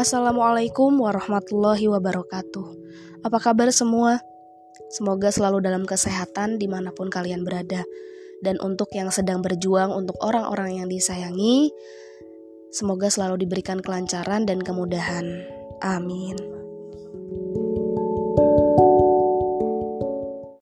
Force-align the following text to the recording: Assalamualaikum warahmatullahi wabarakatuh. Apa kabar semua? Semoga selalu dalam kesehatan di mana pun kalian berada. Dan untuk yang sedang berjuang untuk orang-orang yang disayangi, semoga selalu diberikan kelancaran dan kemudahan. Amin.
Assalamualaikum 0.00 0.96
warahmatullahi 0.96 1.84
wabarakatuh. 1.84 2.66
Apa 3.20 3.36
kabar 3.36 3.68
semua? 3.68 4.16
Semoga 4.88 5.28
selalu 5.28 5.60
dalam 5.60 5.84
kesehatan 5.84 6.56
di 6.56 6.64
mana 6.72 6.88
pun 6.88 7.12
kalian 7.12 7.44
berada. 7.44 7.84
Dan 8.40 8.56
untuk 8.64 8.88
yang 8.96 9.12
sedang 9.12 9.44
berjuang 9.44 9.92
untuk 9.92 10.16
orang-orang 10.24 10.80
yang 10.80 10.88
disayangi, 10.88 11.68
semoga 12.72 13.12
selalu 13.12 13.44
diberikan 13.44 13.84
kelancaran 13.84 14.48
dan 14.48 14.64
kemudahan. 14.64 15.44
Amin. 15.84 16.59